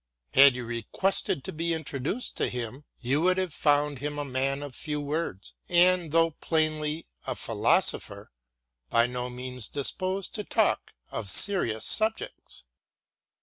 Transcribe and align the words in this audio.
Had 0.33 0.55
you 0.55 0.65
requested 0.65 1.43
to 1.43 1.51
be 1.53 1.75
introduced 1.75 2.35
to 2.37 2.47
him, 2.47 2.85
you 3.01 3.21
would 3.21 3.37
have 3.37 3.53
found 3.53 3.99
him 3.99 4.17
a 4.17 4.25
man 4.25 4.63
of 4.63 4.73
few 4.75 4.99
words 4.99 5.53
and, 5.69 6.11
though 6.11 6.31
plainly 6.31 7.05
a 7.27 7.35
philosopher, 7.35 8.31
by 8.89 9.05
no 9.05 9.29
means 9.29 9.69
disposed 9.69 10.33
to 10.33 10.43
talk 10.43 10.95
of 11.11 11.29
serious 11.29 11.85
subjects. 11.85 12.63